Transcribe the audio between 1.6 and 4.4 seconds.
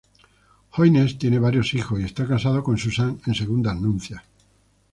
hijos y está casado con Suzanne en segundas nupcias.